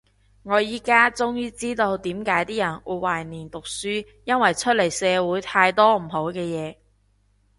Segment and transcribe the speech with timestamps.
[0.41, 6.75] 我依家終於知道點解啲人會懷念讀書，因為出嚟社會太多唔好嘅嘢